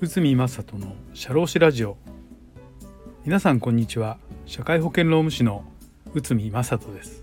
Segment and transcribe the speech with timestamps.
[0.00, 1.96] 宇見正人の社労士ラジオ。
[3.24, 4.18] 皆さんこんにちは。
[4.46, 5.64] 社会保険労務士の
[6.14, 7.22] 宇見正人です、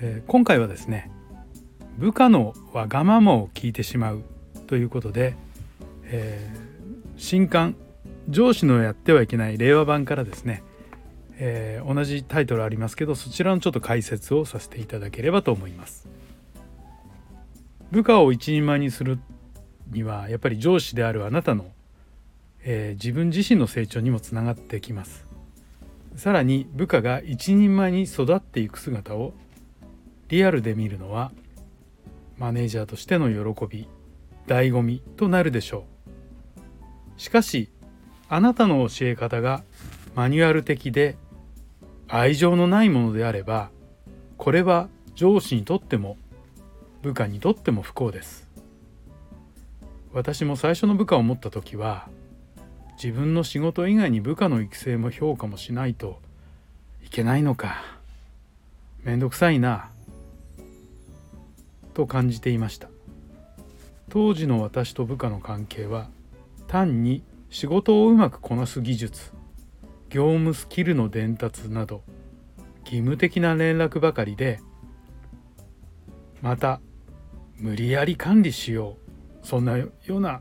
[0.00, 1.10] えー、今回はですね
[1.98, 4.22] 部下のわがままを聞いてしまう
[4.66, 5.36] ということで、
[6.04, 7.76] えー、新刊
[8.30, 10.62] 上司のやってはいけない令和版からですね、
[11.38, 16.15] えー、同じタイトルありますけどそちらのちょっと解説をさせていただければと思います。
[17.90, 19.18] 部下を一人前にする
[19.90, 21.70] にはやっぱり上司であるあなたの
[22.68, 25.24] えー、自分自身の成長にもつながってきます。
[26.16, 29.34] さらに部下が一人前に育っていく姿を
[30.28, 31.30] リアルで見るのは
[32.38, 33.86] マネージャーとしての喜び
[34.48, 35.84] 醍醐味となるでしょ
[37.16, 37.20] う。
[37.20, 37.70] しかし
[38.28, 39.62] あなたの教え方が
[40.16, 41.16] マニュアル的で
[42.08, 43.70] 愛情のないものであれば
[44.38, 46.16] これは上司にとっても
[47.06, 48.48] 部下にとっても不幸です。
[50.12, 52.08] 私も最初の部下を持った時は
[53.00, 56.20] 自分の仕事以外に部下の育成も評価もしないと
[57.04, 57.84] いけないのか
[59.04, 59.88] めんどくさいな
[61.94, 62.88] と感じていました。
[64.08, 66.08] 当時の私と部下の関係は
[66.66, 69.30] 単に仕事をうまくこなす技術
[70.10, 72.02] 業務スキルの伝達など
[72.80, 74.58] 義務的な連絡ばかりで
[76.42, 76.80] また
[77.58, 78.96] 無理やり管理しよ
[79.42, 80.40] うそんなような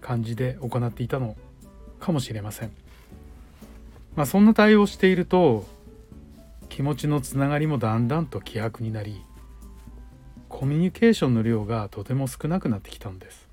[0.00, 1.36] 感じで行っていたの
[1.98, 2.72] かもしれません。
[4.16, 5.66] まあ、そんな対応をしていると
[6.68, 9.20] 気持ちのつながりもだんだんと希薄になり
[10.48, 13.48] コミュニケーションの量がとても少なくなってきたのです。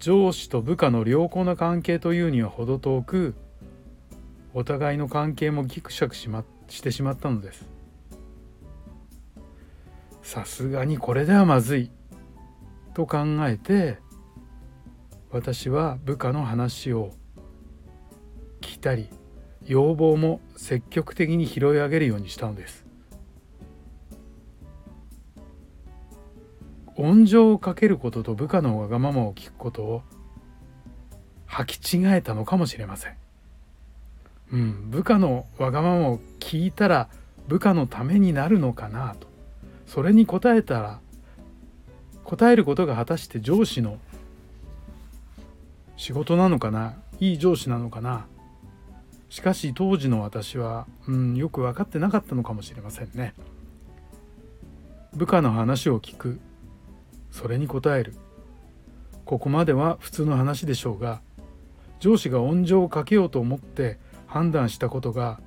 [0.00, 3.34] 上司と部下の良好な関係というには程遠く
[4.54, 7.77] お互いの関係もギクシャクし,、ま、してしまったのです。
[10.28, 11.90] さすがにこれではまずい。
[12.92, 13.96] と考えて
[15.30, 17.12] 私は部下の話を
[18.60, 19.08] 聞いたり
[19.64, 22.84] 要望も積極的に拾い上げるようにしたのです。
[26.96, 30.02] 温情をかけることと部下のわがままを聞くことを
[31.48, 33.16] 履き違えたのかもしれません。
[34.52, 37.08] うん部下のわがままを聞いたら
[37.46, 39.27] 部下のためになるのかなと。
[39.88, 41.00] それに応えたら
[42.22, 43.98] 答えることが果たして上司の
[45.96, 46.94] 仕事なのかな？
[47.18, 48.26] いい上司なのかな？
[49.30, 53.34] しかし当時の私は、うん、よく分かってなかったのかもしれませんね。
[55.14, 56.38] 部下の話を聞く。
[57.30, 58.14] それに応える。
[59.24, 61.20] ここまでは普通の話でしょうが
[61.98, 65.40] 上司が温情をかけようと思って判断したことが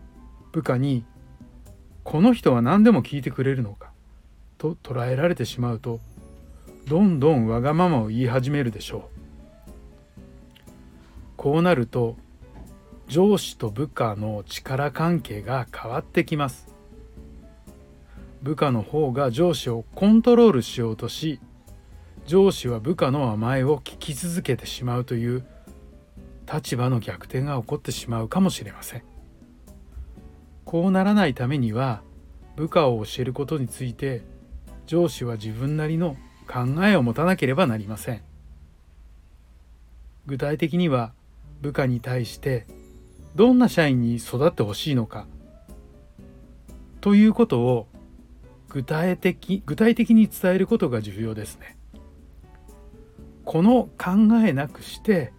[0.51, 1.05] 部下に
[2.03, 3.90] 「この人は何でも聞いてくれるのか」
[4.61, 5.99] と捉えられてしまうと
[6.87, 9.21] どんどんわがままを言い始めるでしょう。
[11.41, 12.17] こうなると
[13.07, 16.67] 上司と部下の力関係が変わってきます
[18.43, 21.39] 部下の方が上司をコントロールしようとし
[22.27, 25.43] 上司は部下の甘えを聞き続けてしまうという
[26.53, 29.03] 立場の逆転が起こってしまうかもしれません
[30.63, 32.03] こうならないためには
[32.55, 34.21] 部下を教えることについて
[34.91, 36.17] 上司は自分なりの
[36.49, 38.21] 考えを持たなければなりません
[40.25, 41.13] 具体的には
[41.61, 42.67] 部下に対して
[43.33, 45.27] どんな社員に育ってほしいのか
[46.99, 47.87] ということを
[48.67, 51.77] 具体的具体的に伝えることが重要ですね。
[53.45, 55.31] この考えなくして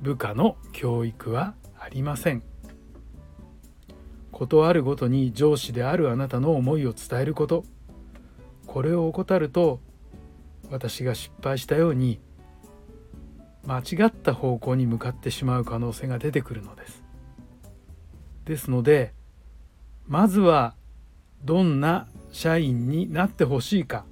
[0.00, 2.42] 部下の教育はありません。
[4.30, 7.64] ことあるごとに上司であるあなたの思いを伝えること
[8.76, 9.80] これを怠ると
[10.70, 12.20] 私が失敗したように
[13.64, 17.02] 間違った方向に向かってしまう可能性が出てくるのです。
[18.44, 19.14] ですので
[20.06, 20.74] まずは
[21.42, 24.04] どんな社員になってほしいか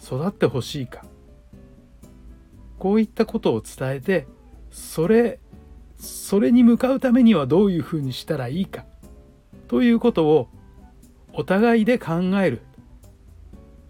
[0.00, 1.04] 育ってほしいか
[2.78, 4.28] こういったことを伝えて
[4.70, 5.40] それ
[5.98, 8.84] それに向かうためにはどういうふうにしたらいいか
[9.66, 10.48] ということを
[11.32, 12.60] お互いで考える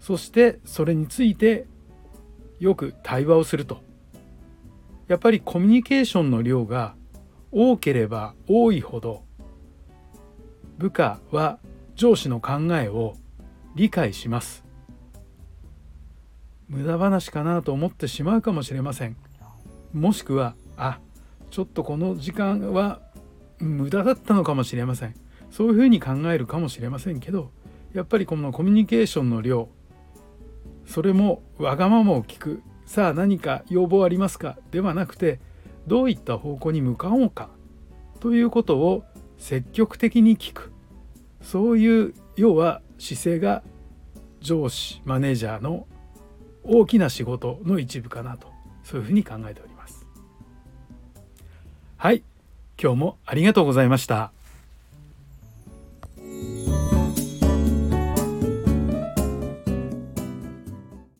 [0.05, 1.65] そしてそれについて
[2.59, 3.81] よく対話をすると。
[5.07, 6.93] やっぱりコミュニケーションの量が
[7.51, 9.23] 多ければ多いほど
[10.77, 11.57] 部下は
[11.95, 13.15] 上司の考えを
[13.73, 14.63] 理解します。
[16.67, 19.17] 無駄話かなと思ってしまうかもしれません。
[19.91, 20.99] もしくはあ
[21.49, 23.01] ちょっとこの時間は
[23.57, 25.15] 無駄だったのかもしれません。
[25.49, 27.49] そういうふうに考えるかもしれませんけど
[27.91, 29.67] やっぱりこのコミュニケーションの量
[30.85, 32.61] それもわがままを聞く。
[32.85, 34.57] さあ何か要望ありますか？
[34.71, 35.39] ではなくて
[35.87, 37.49] どういった方向に向かおうか？
[38.19, 39.03] ということを
[39.37, 40.71] 積極的に聞く。
[41.41, 43.63] そういう要は姿勢が
[44.39, 45.87] 上司マネージャーの
[46.63, 48.47] 大きな仕事の一部かなと。
[48.83, 50.05] そういうふうに考えております。
[51.97, 52.23] はい。
[52.79, 54.31] 今日もありがとうございました。